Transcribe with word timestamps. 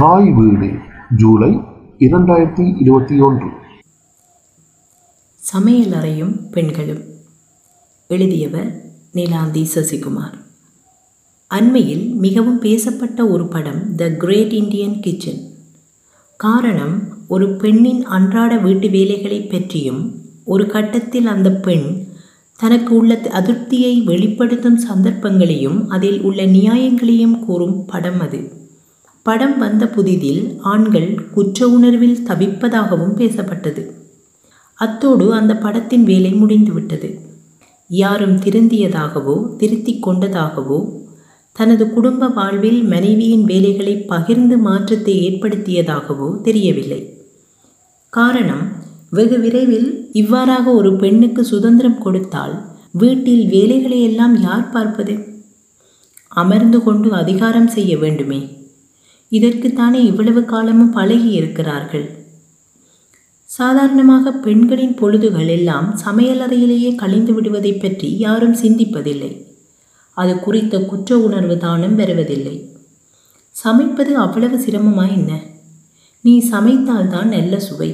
தாய் 0.00 0.30
வீடு 0.30 0.74
ஜூலை 1.16 1.58
இரண்டாயிரத்தி 1.98 2.80
இருபத்தி 2.80 3.20
ஒன்று. 3.20 3.46
சமையல் 5.34 5.92
அறையும் 5.92 6.50
பெண்களும். 6.50 7.02
எழுதியவர் 8.08 8.82
நீலாந்தி 9.14 9.66
சசிகுமார். 9.74 10.34
அண்மையில் 11.46 12.14
மிகவும் 12.14 12.58
பேசப்பட்ட 12.58 13.26
ஒரு 13.26 13.48
படம் 13.48 13.94
த 13.94 14.10
கிரேட் 14.10 14.52
இந்தியன் 14.52 15.00
கிச்சன் 15.00 15.40
காரணம் 16.36 17.02
ஒரு 17.28 17.56
பெண்ணின் 17.56 18.04
அன்றாட 18.04 18.58
வீட்டு 18.58 18.90
வேலைகளை 18.90 19.42
பற்றியும் 19.42 20.14
ஒரு 20.44 20.66
கட்டத்தில் 20.66 21.26
அந்த 21.26 21.50
பெண் 21.50 22.04
தனக்கு 22.56 22.94
உள்ள 22.94 23.14
அதிருப்தியை 23.14 24.04
வெளிப்படுத்தும் 24.04 24.78
சந்தர்ப்பங்களையும் 24.78 25.88
அதில் 25.88 26.22
உள்ள 26.22 26.46
நியாயங்களையும் 26.46 27.38
கூறும் 27.38 27.84
படம் 27.84 28.20
அது. 28.20 28.59
படம் 29.22 29.58
வந்த 29.58 29.86
புதிதில் 29.86 30.58
ஆண்கள் 30.60 31.30
குற்ற 31.30 31.68
உணர்வில் 31.68 32.22
தவிப்பதாகவும் 32.26 33.16
பேசப்பட்டது. 33.16 33.82
அத்தோடு 34.74 35.34
அந்த 35.34 35.56
படத்தின் 35.56 36.04
வேலை 36.04 36.32
முடிந்துவிட்டது. 36.32 37.20
யாரும் 37.88 38.36
திருந்தியதாகவோ 38.36 39.56
திருத்திக் 39.56 40.08
கொண்டதாகவோ 40.08 40.78
தனது 41.52 41.84
குடும்ப 41.92 42.28
வாழ்வில் 42.28 42.82
மனைவியின் 42.82 43.44
வேலைகளை 43.44 43.96
பகிர்ந்து 43.96 44.58
மாற்றத்தை 44.58 45.14
ஏற்படுத்தியதாகவோ 45.28 46.40
தெரியவில்லை. 46.40 47.00
காரணம் 48.08 48.64
வெகு 49.10 49.38
விரைவில் 49.40 50.10
இவ்வாறாக 50.12 50.70
ஒரு 50.70 50.96
பெண்ணுக்கு 50.96 51.44
சுதந்திரம் 51.44 51.98
கொடுத்தால் 51.98 52.54
வீட்டில் 52.90 53.44
வேலைகளை 53.46 54.02
எல்லாம் 54.02 54.40
யார் 54.40 54.70
பார்ப்பது? 54.70 55.16
அமர்ந்து 56.28 56.82
கொண்டு 56.82 57.12
அதிகாரம் 57.12 57.68
செய்ய 57.68 57.98
வேண்டுமே. 57.98 58.40
இதற்குத்தானே 59.32 60.00
இவ்வளவு 60.04 60.44
காலமும் 60.44 60.90
பழகி 60.90 61.30
இருக்கிறார்கள் 61.30 62.18
சாதாரணமாக 63.44 64.32
பெண்களின் 64.32 64.94
பொழுதுகள் 64.94 65.48
எல்லாம் 65.48 66.00
சமையலறையிலேயே 66.06 66.94
கழிந்து 66.94 67.32
விடுவதை 67.34 67.72
பற்றி 67.72 68.18
யாரும் 68.18 68.54
சிந்திப்பதில்லை. 68.54 69.46
அது 70.14 70.38
குறித்த 70.38 70.80
குற்ற 70.80 71.18
உணர்வு 71.18 71.58
தானும் 71.58 71.94
வருவதில்லை 71.94 72.56
சமைப்பது 73.64 74.12
அவ்வளவு 74.14 74.56
சிரமமா 74.58 75.10
என்ன? 75.10 75.40
நீ 76.20 76.50
சமைத்தால்தான் 76.50 77.24
நல்ல 77.24 77.60
சுவை. 77.60 77.90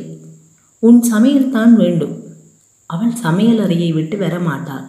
உன் 0.78 1.02
சமையல் 1.02 1.50
தான் 1.50 1.77
வேண்டும். 1.77 2.14
அவள் 2.86 3.14
சமையலறையை 3.22 3.92
விட்டு 3.92 4.16
வரமாட்டாள். 4.18 4.86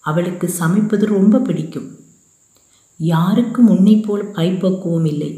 அவளுக்கு 0.00 0.50
சமைப்பது 0.60 1.06
ரொம்ப 1.06 1.38
பிடிக்கும். 1.38 1.88
யாருக்கும் 2.96 3.68
உன்னை 3.68 3.96
போல் 3.96 4.30
கைப்பக்குவம் 4.30 5.04
இல்லை. 5.04 5.30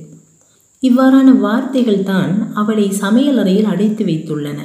இவ்வாறான 0.88 1.28
வார்த்தைகள் 1.38 2.02
தான் 2.02 2.32
அவளை 2.54 2.86
சமையலறையில் 3.00 3.70
அடைத்து 3.72 4.02
வைத்துள்ளன. 4.04 4.58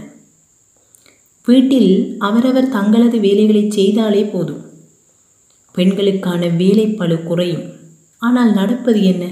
வீட்டில் 1.48 1.92
அவரவர் 2.20 2.70
தங்களது 2.70 3.20
வேலைகளை 3.20 3.64
செய்தாலே 3.70 4.24
போதும். 4.32 4.64
பெண்களுக்கான 5.76 6.42
வேலைப்பளு 6.62 7.18
குறையும். 7.24 7.66
ஆனால் 8.22 8.52
நடப்பது 8.54 9.02
என்ன? 9.04 9.24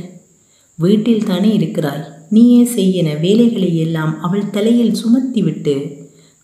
வீட்டில் 0.80 1.26
தானே 1.26 1.50
இருக்கிறாய். 1.54 2.04
நீயே 2.30 2.62
செய்யன 2.76 3.10
வேலைகளை 3.20 3.72
எல்லாம் 3.78 4.14
அவள் 4.22 4.50
தலையில் 4.50 4.98
சுமத்திவிட்டு 5.02 5.76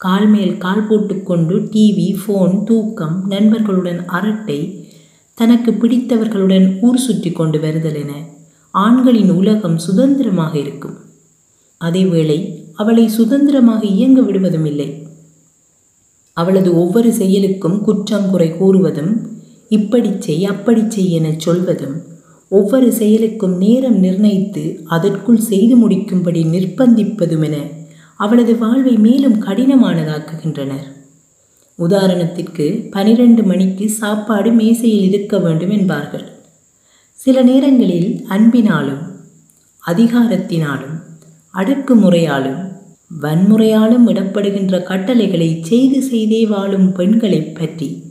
கால் 0.02 0.28
மேல் 0.28 0.54
கால் 0.58 0.88
போட்டுக்கொண்டு 0.88 1.56
டிவி 1.74 2.08
ஃபோன் 2.22 2.56
தூக்கம் 2.64 3.16
நண்பர்களுடன் 3.28 4.02
அரட்டை 4.08 4.60
தனக்கு 5.38 5.72
பிடித்தவர்களுடன் 5.72 6.66
ஊர் 6.82 7.04
சுற்றி 7.06 7.32
கொண்டு 7.32 7.60
வருதல் 7.60 8.00
என 8.02 8.14
ஆண்களின் 8.84 9.30
உலகம் 9.30 9.78
சுதந்திரமாக 9.78 10.60
இருக்கும். 10.60 10.96
அதேவேளை 11.82 12.38
அவளை 12.74 13.08
சுதந்திரமாக 13.08 13.86
இயங்க 13.86 14.22
விடுவதும் 14.22 14.66
இல்லை. 14.66 14.90
அவளது 16.34 16.70
ஒவ்வொரு 16.76 17.14
செயலுக்கும் 17.14 17.82
குற்றம் 17.82 18.30
குறை 18.30 18.52
கூறுவதும் 18.52 19.14
இப்படி 19.70 20.10
செய் 20.20 20.46
அப்படி 20.46 20.84
செய் 20.88 21.12
என 21.12 21.28
சொல்வதும் 21.38 21.96
ஒவ்வொரு 22.50 22.92
செயலுக்கும் 22.92 23.56
நேரம் 23.58 23.98
நிர்ணயித்து 24.00 24.64
அதற்குள் 24.86 25.40
செய்து 25.52 25.76
முடிக்கும்படி 25.84 26.42
நிர்பந்திப்பதும் 26.56 27.44
என 27.44 27.58
அவளது 28.16 28.54
வாழ்வை 28.58 28.96
மேலும் 28.98 29.38
கடினமானதாக்குகின்றனர். 29.44 30.86
உதாரணத்திற்கு 31.80 32.66
பனிரெண்டு 32.92 33.44
மணிக்கு 33.44 33.90
சாப்பாடு 33.90 34.52
மேசையில் 34.52 35.08
இருக்க 35.10 35.40
வேண்டும் 35.40 35.70
என்பார்கள். 35.70 36.26
சில 37.16 37.42
நேரங்களில் 37.42 38.26
அன்பினாலும் 38.30 39.04
அதிகாரத்தினாலும் 39.88 40.96
அடக்குமுறையாலும் 41.54 42.60
வன்முறையாலும் 43.22 44.08
இடப்படுகின்ற 44.08 44.84
கட்டளைகளை 44.84 45.60
செய்து 45.62 46.02
செய்தே 46.02 46.46
வாழும் 46.46 46.92
பெண்களைப் 46.92 47.56
பற்றி 47.56 48.04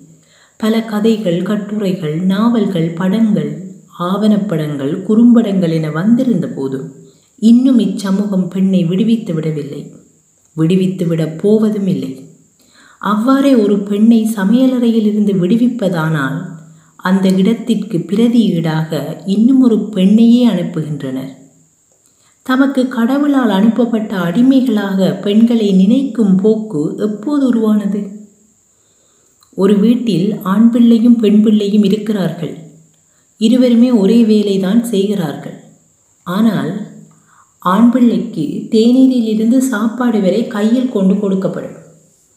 பல 0.56 0.82
கதைகள் 0.82 1.42
கட்டுரைகள் 1.42 2.20
நாவல்கள் 2.20 2.90
படங்கள் 2.90 3.50
ஆவணப்படங்கள் 3.98 5.02
குறும்படங்கள் 5.02 5.70
என 5.70 5.90
வந்திருந்த 5.90 6.46
போதும் 6.46 6.92
இன்னும் 7.38 7.78
இச்சமூகம் 7.78 8.48
பெண்ணை 8.48 8.84
விடுவித்து 8.84 9.34
விடவில்லை. 9.34 9.94
விடுவித்துவிடப் 10.56 11.38
போவதும் 11.38 11.86
இல்லை. 11.86 12.28
அவ்வாறே 12.98 13.54
ஒரு 13.54 13.78
பெண்ணை 13.78 14.30
சமையலறையில் 14.36 15.06
இருந்து 15.06 15.32
விடுவிப்பதானால் 15.32 16.38
அந்த 17.04 17.28
இடத்திற்கு 17.28 17.96
பிரதியீடாக 17.98 19.00
இன்னும் 19.26 19.60
ஒரு 19.60 19.76
பெண்ணையே 19.96 20.42
அனுப்புகின்றனர். 20.52 21.32
தமக்கு 22.46 22.82
கடவுளால் 22.88 23.50
அனுப்பப்பட்ட 23.50 24.12
அடிமைகளாக 24.16 25.10
பெண்களை 25.24 25.68
நினைக்கும் 25.72 26.34
போக்கு 26.36 26.82
எப்போது 26.98 27.46
உருவானது? 27.46 28.00
ஒரு 29.54 29.74
வீட்டில் 29.78 30.26
ஆண் 30.42 30.70
பிள்ளையும் 30.70 31.16
பெண் 31.16 31.42
பிள்ளையும் 31.42 31.82
இருக்கிறார்கள். 31.82 32.54
இருவருமே 33.40 33.90
ஒரே 33.90 34.18
வேலைதான் 34.24 34.82
செய்கிறார்கள். 34.82 35.58
ஆனால் 36.26 36.72
ஆண் 37.58 37.90
பிள்ளைக்கு 37.90 38.46
தேநீரிலிருந்து 38.70 39.58
சாப்பாடு 39.58 40.20
வரை 40.20 40.46
கையில் 40.46 40.92
கொண்டு 40.96 41.14
கொடுக்கப்படும். 41.14 41.78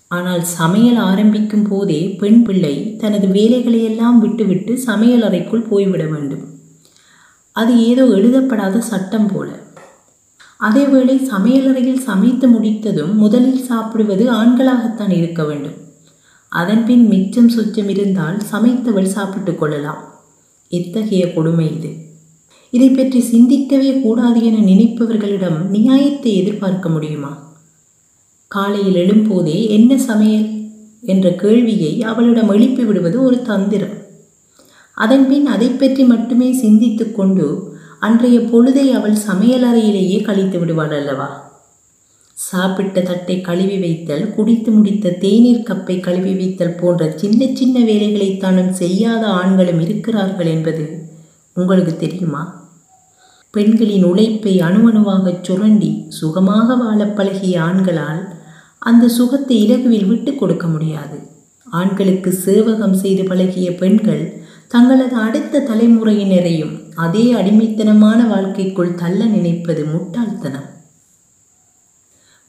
ஆனால் 0.07 0.43
சமையல் 0.43 0.95
ஆரம்பிக்கும் 0.95 1.63
போதே 1.63 2.07
பெண் 2.07 2.43
பிள்ளை 2.43 2.95
தனது 2.95 3.27
வேலைகளை 3.27 3.83
எல்லாம் 3.83 4.19
விட்டுவிட்டு 4.19 4.77
சமையல் 4.77 5.21
அறைக்குள் 5.21 5.61
போய்விட 5.61 6.05
வேண்டும். 6.05 6.45
அது 7.51 7.85
ஏதோ 7.87 8.05
எழுதப்படாத 8.05 8.81
சட்டம் 8.81 9.27
போல. 9.27 9.65
அதேவேளை 10.59 11.27
சமையலறையில் 11.31 11.99
சமைத்து 11.99 12.47
முடித்ததும் 12.47 13.15
முதலில் 13.15 13.63
சாப்பிடுவது 13.63 14.31
ஆண்களாகத்தான் 14.31 15.09
இருக்க 15.09 15.43
வேண்டும். 15.43 15.73
அதன்பின் 16.49 17.07
மிச்சம் 17.07 17.49
சுச்சம் 17.49 17.87
இருந்தால் 17.87 18.37
சமைத்தவள் 18.51 19.03
சாப்பிட்டு 19.03 19.55
கொள்ளலாம். 19.55 20.03
எத்தகைய 20.67 21.33
கொடுமை 21.33 21.75
இது? 21.75 21.91
இதை 22.69 22.89
பற்றி 22.89 23.21
சிந்திக்கவே 23.21 24.01
கூடாது 24.01 24.45
என 24.45 24.57
நினைப்பவர்களிடம் 24.57 25.59
நியாயத்தை 25.69 26.35
எதிர்பார்க்க 26.35 26.89
முடியுமா? 26.89 27.46
காலையில் 28.47 28.95
எழும்போதே 28.95 29.69
என்ன 29.69 29.97
சமையல்? 29.97 30.49
என்ற 31.01 31.31
கேள்வியை 31.31 32.03
அவளிடம் 32.03 32.49
எழுப்பி 32.49 32.83
விடுவது 32.83 33.23
ஒரு 33.23 33.41
தந்திரம். 33.41 33.95
அதன்பின் 34.93 35.45
அதை 35.45 35.67
பற்றி 35.67 36.03
மட்டுமே 36.03 36.51
சிந்தித்து 36.51 37.11
கொண்டு 37.11 37.75
அன்றைய 37.99 38.39
பொழுதை 38.39 38.91
அவள் 38.91 39.13
சமையலறையிலேயே 39.13 40.23
கழித்து 40.23 40.59
விடுவாள் 40.59 40.91
அல்லவா? 40.91 41.45
சாப்பிட்ட 42.33 43.01
தட்டை 43.01 43.41
கழுவி 43.41 43.77
வைத்தல் 43.77 44.35
குடித்து 44.35 44.71
முடித்த 44.71 45.09
தேநீர் 45.09 45.67
கப்பை 45.69 45.99
கழுவி 45.99 46.33
வைத்தல் 46.33 46.75
போன்ற 46.75 47.11
சின்ன 47.15 47.45
சின்ன 47.53 47.79
வேலைகளை 47.83 48.37
தானும் 48.37 48.73
செய்யாத 48.73 49.27
ஆண்களும் 49.27 49.81
இருக்கிறார்கள் 49.81 50.45
என்பது 50.45 51.07
உங்களுக்கு 51.53 51.95
தெரியுமா? 51.95 52.65
பெண்களின் 53.51 54.03
உழைப்பை 54.03 54.59
அணுவணுவாகச் 54.59 55.41
சுரண்டி 55.41 56.05
சுகமாக 56.09 56.75
வாழ 56.75 57.05
பழகிய 57.05 57.61
ஆண்களால் 57.61 58.35
அந்த 58.81 59.05
சுகத்தை 59.17 59.55
இலகுவில் 59.63 60.07
விட்டு 60.09 60.31
கொடுக்க 60.35 60.65
முடியாது. 60.67 61.17
ஆண்களுக்கு 61.67 62.29
சேவகம் 62.45 62.97
செய்து 63.01 63.23
பழகிய 63.23 63.67
பெண்கள் 63.75 64.23
தங்களது 64.67 65.15
அடுத்த 65.25 65.63
தலைமுறையினரையும் 65.69 66.73
அதே 67.05 67.25
அடிமைத்தனமான 67.39 68.19
வாழ்க்கைக்குள் 68.31 68.97
தள்ள 69.01 69.19
நினைப்பது 69.25 69.83
முட்டாள்தனம். 69.85 70.67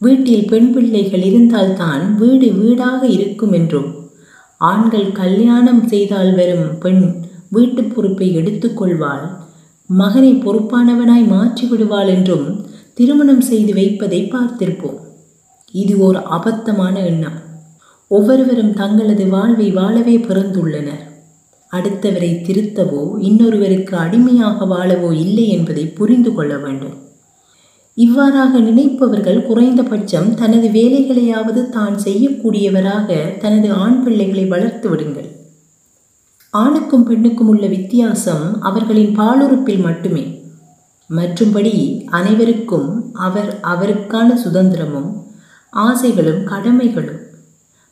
வீட்டில் 0.00 0.44
பெண் 0.50 0.70
பிள்ளைகள் 0.75 1.25
இருந்தால்தான் 1.28 2.02
வீடு 2.20 2.48
வீடாக 2.58 3.00
இருக்கும் 3.16 3.54
என்றும் 3.60 3.88
ஆண்கள் 4.60 5.08
கல்யாணம் 5.12 5.82
செய்தால் 5.88 6.32
வரும் 6.34 6.69
பெண் 6.84 7.02
வீட்டு 7.56 7.82
பொறுப்பை 7.84 8.28
எடுத்துக்கொள்வாள் 8.40 9.26
மகனை 9.90 10.32
பொறுப்பானவனாய் 10.44 11.26
மாற்றி 11.34 11.66
விடுவாள் 11.66 12.10
என்றும் 12.14 12.46
திருமணம் 12.94 13.44
செய்து 13.50 13.72
வைப்பதை 13.74 14.20
பார்த்திருப்போம். 14.32 14.98
இது 15.73 15.99
ஒரு 15.99 16.19
அபத்தமான 16.19 17.05
எண்ணம். 17.05 17.38
ஒவ்வொருவரும் 18.09 18.75
தங்களது 18.75 19.26
வாழ்வை 19.26 19.70
வாழவே 19.70 20.17
பிறந்துள்ளனர். 20.19 21.03
அடுத்தவரை 21.73 22.31
திருத்தவோ 22.47 23.19
இன்னொருவருக்கு 23.19 23.97
அடிமையாக 23.97 24.65
வாழவோ 24.65 25.12
இல்லை 25.12 25.49
என்பதை 25.49 25.87
புரிந்து 25.87 26.35
கொள்ள 26.35 26.56
வேண்டும். 26.56 26.97
இவ்வாறாக 27.94 28.59
நினைப்பவர்கள் 28.59 29.47
குறைந்தபட்சம் 29.47 30.35
தனது 30.35 30.69
வேலைகளையாவது 30.69 31.69
தான் 31.69 31.97
செய்யக்கூடியவராக 32.05 33.38
தனது 33.38 33.73
ஆண் 33.73 34.03
பிள்ளைகளை 34.03 34.44
வளர்த்து 34.44 34.88
விடுங்கள். 34.88 35.31
ஆணுக்கும் 36.50 37.05
பெண்ணுக்கும் 37.05 37.49
உள்ள 37.49 37.67
வித்தியாசம் 37.67 38.61
அவர்களின் 38.61 39.19
பாலுறுப்பில் 39.19 39.82
மட்டுமே. 39.82 40.25
மற்றும்படி 41.11 42.05
அனைவருக்கும் 42.06 43.12
அவர் 43.12 43.61
அவருக்கான 43.62 44.35
சுதந்திரமும் 44.44 45.26
ஆசைகளும் 45.73 46.47
கடமைகளும். 46.47 47.23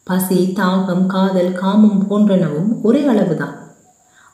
பசி 0.03 0.53
தாகம் 0.57 1.07
காதல் 1.07 1.53
காமம் 1.53 2.07
போன்றனவும் 2.11 2.81
ஒரே 2.83 3.05
அளவுதான். 3.05 3.57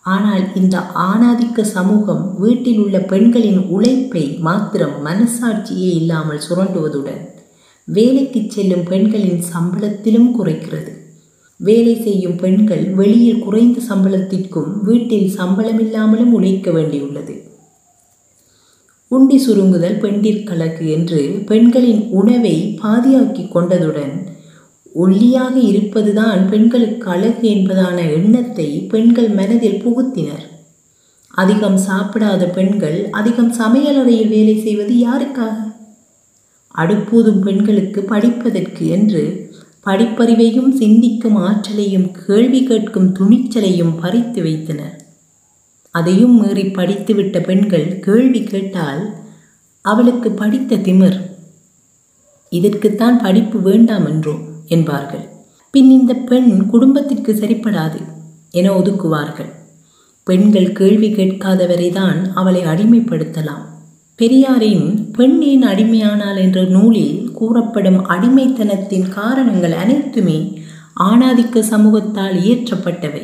ஆனால் 0.02 0.54
இந்த 0.54 0.78
ஆணாதிக்க 0.94 1.62
சமூகம் 1.62 2.38
வீட்டில் 2.38 2.78
உள்ள 2.78 2.98
பெண்களின் 2.98 3.68
உழைப்பை 3.68 4.38
மாத்திரம் 4.40 4.96
மனசாட்சியே 5.06 5.90
இல்லாமல் 6.00 6.40
சுரண்டுவதுடன் 6.48 7.22
வேலைக்கு 7.84 8.40
செல்லும் 8.48 8.82
பெண்களின் 8.82 9.42
சம்பளத்திலும் 9.54 10.30
குறைக்கிறது. 10.38 10.92
வேலை 11.56 12.02
செய்யும் 12.02 12.36
பெண்கள் 12.36 12.84
வெளியில் 12.88 13.42
குறைந்த 13.42 13.80
சம்பளத்திற்கும் 13.88 14.82
வீட்டில் 14.82 15.32
சம்பளமில்லாமலும் 15.38 16.32
உழைக்க 16.32 16.70
வேண்டியுள்ளது. 16.70 17.51
உண்டி 19.14 19.46
சுருங்குதல் 19.46 19.98
பெண்டிற்கலக்கு 19.98 20.84
என்று 20.88 21.20
பெண்களின் 21.46 22.02
உணவை 22.10 22.78
பாதியாக்கி 22.82 23.44
கொண்டதுடன் 23.54 24.14
ஒல்லியாக 24.94 25.54
இருப்பதுதான் 25.60 26.48
பெண்களுக்கு 26.50 27.10
அழகு 27.10 27.44
என்பதான 27.48 27.98
எண்ணத்தை 28.12 28.68
பெண்கள் 28.92 29.28
மனதில் 29.28 29.82
புகுத்தினர். 29.84 30.46
அதிகம் 31.30 31.78
சாப்பிடாத 31.88 32.42
பெண்கள் 32.52 33.08
அதிகம் 33.10 33.52
சமையலறையில் 33.52 34.28
வேலை 34.28 34.56
செய்வது 34.60 34.94
யாருக்காக? 35.06 35.56
அடுப்பூதும் 36.74 37.40
பெண்களுக்கு 37.40 38.02
படிப்பதற்கு 38.02 38.86
என்று 38.88 39.22
படிப்பறிவையும் 39.86 40.70
சிந்திக்கும் 40.70 41.36
ஆற்றலையும் 41.36 42.08
கேள்வி 42.26 42.60
கேட்கும் 42.64 43.08
துணிச்சலையும் 43.18 43.94
பறித்து 44.00 44.42
வைத்தனர். 44.42 45.01
அதையும் 45.92 46.36
மீறி 46.40 46.62
படித்துவிட்ட 46.62 47.38
பெண்கள் 47.42 47.98
கேள்வி 47.98 48.42
கேட்டால் 48.42 49.02
அவளுக்கு 49.84 50.30
படித்த 50.30 50.76
திமிர். 50.76 51.18
இதற்குத்தான் 52.50 53.18
படிப்பு 53.18 53.58
வேண்டாம் 53.60 54.06
என்றோ 54.06 54.34
என்பார்கள். 54.66 55.24
பின் 55.70 55.90
இந்த 55.90 56.14
பெண் 56.14 56.66
குடும்பத்திற்கு 56.66 57.32
சரிப்படாது 57.32 58.00
என 58.50 58.70
ஒதுக்குவார்கள். 58.78 59.50
பெண்கள் 60.24 60.72
கேள்வி 60.72 61.08
கேட்காதவரைதான் 61.12 62.18
அவளை 62.34 62.62
அடிமைப்படுத்தலாம். 62.64 63.64
பெரியாரின் 64.14 65.10
பெண் 65.10 65.40
ஏன் 65.42 65.64
அடிமையானாள் 65.64 66.38
என்ற 66.38 66.64
நூலில் 66.64 67.32
கூறப்படும் 67.32 68.00
அடிமைத்தனத்தின் 68.06 69.08
காரணங்கள் 69.08 69.72
அனைத்துமே 69.72 70.38
ஆணாதிக்க 71.00 71.64
சமூகத்தால் 71.70 72.36
இயற்றப்பட்டவை. 72.46 73.22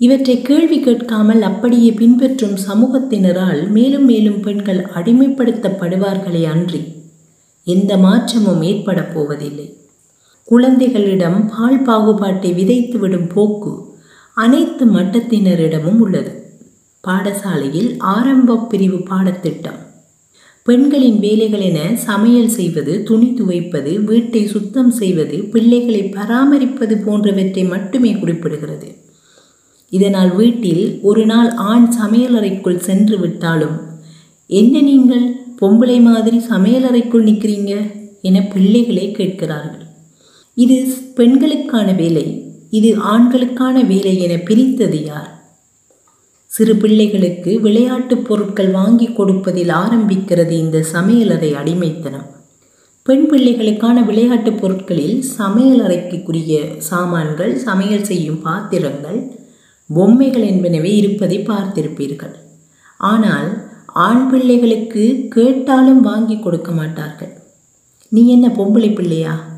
இவற்றை 0.00 0.42
கேள்வி 0.42 0.80
கேட்காமல் 0.80 1.42
அப்படியே 1.42 1.92
பின்பற்றும் 1.92 2.54
சமூகத்தினரால் 2.68 3.70
மேலும் 3.70 4.04
மேலும் 4.04 4.40
பெண்கள் 4.40 4.78
அடிமைப்படுத்தப்படுவார்களே 4.94 6.42
அன்றி 6.44 6.80
எந்த 7.66 7.96
மாற்றமும் 7.96 8.62
ஏற்பட 8.62 9.02
போவதில்லை. 9.02 9.66
குழந்தைகளிடம் 10.44 11.38
பால் 11.46 11.82
பாகுபாட்டை 11.82 12.52
விதைத்துவிடும் 12.52 13.28
போக்கு 13.34 13.72
அனைத்து 14.34 14.86
மட்டத்தினரிடமும் 14.86 15.98
உள்ளது. 15.98 16.32
பாடசாலையில் 17.04 17.90
ஆரம்ப 17.98 18.56
பிரிவு 18.56 18.98
பாடத்திட்டம். 18.98 19.78
பெண்களின் 20.62 21.18
வேலைகள் 21.18 21.60
என 21.60 21.96
சமையல் 21.96 22.48
செய்வது 22.48 23.02
துணி 23.02 23.30
துவைப்பது 23.30 24.04
வீட்டை 24.04 24.46
சுத்தம் 24.46 24.90
செய்வது 24.90 25.36
பிள்ளைகளை 25.52 26.02
பராமரிப்பது 26.16 26.96
போன்றவற்றை 27.04 27.64
மட்டுமே 27.64 28.14
குறிப்பிடுகிறது. 28.14 28.90
இதனால் 29.90 30.34
வீட்டில் 30.34 30.98
ஒரு 31.02 31.26
நாள் 31.26 31.50
ஆண் 31.50 31.94
சமையலறைக்குள் 32.00 32.76
சென்று 32.76 33.18
விட்டாலும் 33.18 33.76
என்ன 34.46 34.80
நீங்கள்? 34.80 35.34
பொம்பளை 35.60 36.00
மாதிரி 36.00 36.38
சமையலறைக்குள் 36.38 37.26
நிற்கிறீங்க 37.26 37.72
என 38.22 38.42
பிள்ளைகளை 38.42 39.12
கேட்கிறார்கள். 39.12 39.86
இது 40.54 40.86
பெண்களுக்கான 41.14 41.92
வேலை 41.92 42.24
இது 42.70 42.96
ஆண்களுக்கான 42.98 43.86
வேலை 43.86 44.18
என 44.18 44.36
பிரித்தது 44.36 45.04
யார்? 45.04 45.30
சிறு 46.46 46.76
பிள்ளைகளுக்கு 46.76 47.60
விளையாட்டுப் 47.60 48.24
பொருட்கள் 48.24 48.70
வாங்கி 48.70 49.12
கொடுப்பதில் 49.12 49.68
ஆரம்பிக்கிறது 49.68 50.50
இந்த 50.50 50.84
சமையலறை 50.92 51.52
அடிமைத்தனம். 51.52 52.28
பெண் 53.02 53.26
பிள்ளைகளுக்கான 53.30 54.04
விளையாட்டுப் 54.04 54.60
பொருட்களில் 54.60 55.24
சமையலறைக்குரிய 55.38 56.78
சாமான்கள் 56.78 57.56
சமையல் 57.56 58.04
செய்யும் 58.04 58.42
பாத்திரங்கள் 58.42 59.20
பொம்மைகள் 59.92 60.42
என்பனவே 60.42 60.92
இருப்பதை 60.94 61.38
பார்த்திருப்பீர்கள். 61.38 62.34
ஆனால் 62.96 63.68
ஆண் 63.86 64.30
பிள்ளைகளுக்கு 64.30 65.26
கேட்டாலும் 65.28 66.00
வாங்கி 66.00 66.38
கொடுக்க 66.38 66.72
மாட்டார்கள். 66.72 67.32
நீ 68.08 68.28
என்ன 68.28 68.48
பொம்பளை 68.48 68.94
பிள்ளையா? 68.94 69.48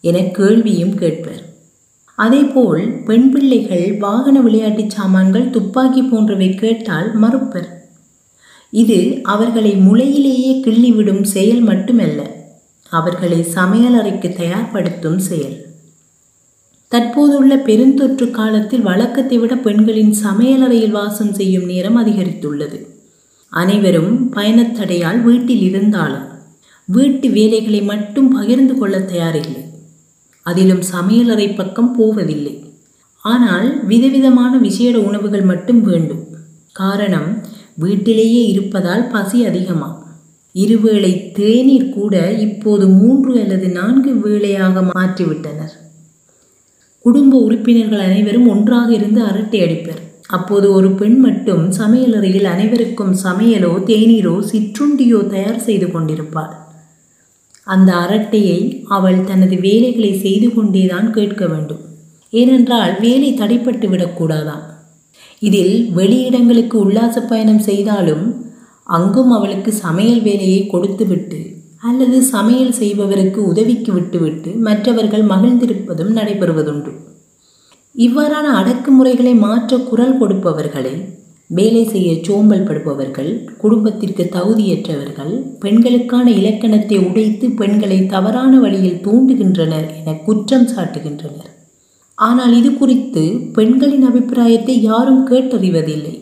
என 0.00 0.22
கேள்வியும் 0.22 0.94
கேட்பர். 0.94 1.42
அதேபோல் 2.14 2.88
பெண் 2.88 3.30
பிள்ளைகள் 3.30 3.96
வாகன 3.98 4.40
விளையாட்டு 4.40 4.84
சாமான்கள் 4.88 5.50
துப்பாக்கி 5.50 6.02
போன்றவை 6.02 6.54
கேட்டால் 6.54 7.14
மறுப்பர். 7.14 7.68
இது 8.70 9.20
அவர்களை 9.22 9.72
முளையிலேயே 9.72 10.52
கிள்ளிவிடும் 10.64 11.22
செயல் 11.22 11.60
மட்டுமல்ல 11.60 12.20
அவர்களை 12.90 13.46
சமையலறைக்கு 13.54 14.28
தயார்படுத்தும் 14.36 15.16
செயல். 15.16 15.56
தற்போதுள்ள 16.92 17.52
பெருந்தொற்று 17.56 18.26
காலத்தில் 18.30 18.82
வழக்கத்தை 18.82 19.38
விட 19.38 19.54
பெண்களின் 19.56 20.12
சமையலறையில் 20.24 20.94
வாசம் 20.98 21.32
செய்யும் 21.34 21.64
நேரம் 21.64 21.98
அதிகரித்துள்ளது. 22.02 22.78
அனைவரும் 23.52 24.12
பயணத்தடையால் 24.36 25.18
வீட்டில் 25.22 25.64
இருந்தாலும் 25.68 26.26
வீட்டு 26.88 27.28
வேலைகளை 27.30 27.80
மட்டும் 27.82 28.28
பகிர்ந்து 28.30 28.74
கொள்ள 28.78 28.96
தயாரில்லை. 28.98 29.62
அதிலும் 30.46 30.82
சமையலறை 30.92 31.48
பக்கம் 31.56 31.92
போவதில்லை. 31.94 32.54
ஆனால் 33.24 33.68
விதவிதமான 33.86 34.52
விசேட 34.56 34.96
உணவுகள் 34.98 35.46
மட்டும் 35.52 35.82
வேண்டும். 35.82 36.24
காரணம் 36.72 37.30
வீட்டிலேயே 37.74 38.42
இருப்பதால் 38.46 39.04
பசி 39.06 39.38
அதிகமாகும் 39.46 40.02
இருவேளை 40.54 41.12
தேநீர் 41.32 41.88
கூட 41.88 42.14
இப்போது 42.46 42.86
மூன்று 42.88 43.32
அல்லது 43.40 43.68
நான்கு 43.68 44.12
வேளையாக 44.14 44.82
மாற்றிவிட்டனர். 44.92 45.74
குடும்ப 47.06 47.38
உறுப்பினர்கள் 47.38 48.04
அனைவரும் 48.08 48.46
ஒன்றாக 48.48 48.88
இருந்து 48.94 49.20
அரட்டை 49.22 49.58
அடிப்பர். 49.64 50.00
அப்போது 50.28 50.72
ஒரு 50.72 50.88
பெண் 50.90 51.18
மட்டும் 51.18 51.64
சமையலறையில் 51.72 52.46
அனைவருக்கும் 52.52 53.12
சமையலோ 53.24 53.72
தேநீரோ 53.90 54.32
சிற்றுண்டியோ 54.50 55.26
தயார் 55.26 55.60
செய்து 55.60 55.90
கொண்டிருப்பாள். 55.90 56.54
அந்த 57.66 57.90
அரட்டையை 57.94 58.58
அவள் 58.86 59.20
தனது 59.24 59.56
வேலைகளை 59.60 60.12
செய்து 60.24 60.48
கொண்டேதான் 60.54 61.08
கேட்க 61.10 61.46
வேண்டும். 61.46 61.82
ஏனென்றால் 62.32 62.94
வேலை 63.00 63.30
தடைப்பட்டு 63.32 63.86
விடக்கூடாதான் 63.88 64.64
இதில் 65.38 65.76
வெளியிடங்களுக்கு 65.94 66.76
உல்லாச 66.84 67.20
பயணம் 67.20 67.62
செய்தாலும் 67.68 68.24
அங்கும் 68.86 69.30
அவளுக்கு 69.30 69.70
சமையல் 69.84 70.22
வேலையை 70.22 70.66
கொடுத்துவிட்டு 70.66 71.40
அல்லது 71.88 72.18
சமையல் 72.34 72.76
செய்பவருக்கு 72.78 73.40
உதவிக்கு 73.50 73.90
விட்டுவிட்டு 73.96 74.50
மற்றவர்கள் 74.68 75.24
மகிழ்ந்திருப்பதும் 75.32 76.12
நடைபெறுவதுண்டு. 76.18 76.92
இவ்வாறான 77.94 78.46
அடக்குமுறைகளை 78.60 79.34
மாற்ற 79.44 79.76
குரல் 79.90 80.18
கொடுப்பவர்களை 80.20 80.94
வேலை 81.50 81.82
செய்ய 81.92 82.10
சோம்பல் 82.26 82.64
படுபவர்கள் 82.68 83.30
குடும்பத்திற்கு 83.60 84.24
தகுதியற்றவர்கள் 84.36 85.34
பெண்களுக்கான 85.62 86.26
இலக்கணத்தை 86.40 86.96
உடைத்து 87.08 87.48
பெண்களை 87.60 87.98
தவறான 88.14 88.52
வழியில் 88.64 89.02
தூண்டுகின்றனர் 89.04 89.86
என 89.98 90.14
குற்றம் 90.26 90.66
சாட்டுகின்றனர். 90.72 91.52
ஆனால் 92.18 92.54
இது 92.60 92.70
குறித்து 92.72 93.22
பெண்களின் 93.58 94.06
அபிப்பிராயத்தை 94.10 94.76
யாரும் 94.90 95.22
கேட்டறிவதில்லை. 95.30 96.14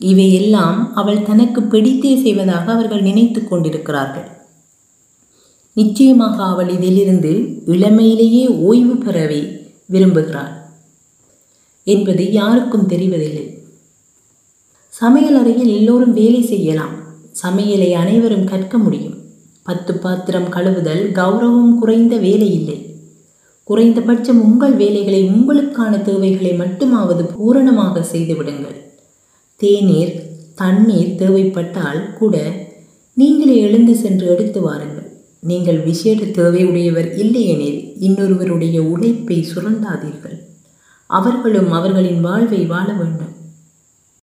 இவையெல்லாம் 0.00 0.80
அவள் 1.02 1.26
தனக்கு 1.28 1.60
பிடித்தே 1.74 2.14
செய்வதாக 2.24 2.66
அவர்கள் 2.72 3.06
நினைத்து 3.08 3.42
கொண்டிருக்கிறார்கள். 3.42 4.26
நிச்சயமாக 5.76 6.36
அவள் 6.44 6.68
இதிலிருந்து 6.68 7.32
இளமையிலேயே 7.66 8.44
ஓய்வு 8.68 8.94
பெறவே 8.94 9.40
விரும்புகிறாள் 9.92 10.54
என்பது 11.86 12.32
யாருக்கும் 12.32 12.88
தெரிவதில்லை. 12.88 13.44
சமையல் 14.88 15.34
அறையில் 15.34 15.72
எல்லோரும் 15.78 16.12
வேலை 16.12 16.42
செய்யலாம். 16.42 16.94
சமையலை 17.42 17.90
அனைவரும் 17.92 18.44
கற்க 18.44 18.78
முடியும். 18.78 19.16
பத்து 19.62 19.92
பாத்திரம் 19.94 20.48
கழுவுதல் 20.48 21.04
கௌரவம் 21.12 21.74
குறைந்த 21.78 22.16
வேலை 22.16 22.48
இல்லை. 22.54 22.78
குறைந்தபட்சம் 23.64 24.40
உங்கள் 24.42 24.74
வேலைகளை 24.74 25.22
உங்களுக்கான 25.28 26.02
தேவைகளை 26.02 26.52
மட்டுமாவது 26.58 27.24
பூரணமாக 27.36 28.04
செய்துவிடுங்கள். 28.12 28.78
தேநீர் 29.60 30.14
தண்ணீர் 30.54 31.14
தேவைப்பட்டால் 31.14 32.00
கூட 32.12 32.36
நீங்களே 33.14 33.56
எழுந்து 33.56 33.96
சென்று 33.96 34.26
எடுத்து 34.26 34.60
வாருங்கள். 34.60 35.05
நீங்கள் 35.46 35.80
விசேட 35.82 36.20
தேவையுடையவர் 36.22 37.10
இல்லையெனில் 37.18 37.80
இன்னொருவருடைய 38.00 38.78
உழைப்பை 38.92 39.36
சுரண்டாதீர்கள். 39.54 40.38
அவர்களும் 41.10 41.70
அவர்களின் 41.72 42.20
வாழ்வை 42.20 42.60
வாழ 42.64 42.86
வேண்டும். 42.92 43.34